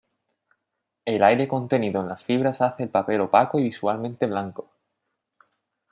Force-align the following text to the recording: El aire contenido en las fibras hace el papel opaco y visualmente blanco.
El 1.05 1.21
aire 1.23 1.47
contenido 1.47 2.01
en 2.01 2.07
las 2.07 2.23
fibras 2.25 2.59
hace 2.63 2.81
el 2.81 2.89
papel 2.89 3.21
opaco 3.21 3.59
y 3.59 3.63
visualmente 3.65 4.25
blanco. 4.25 4.71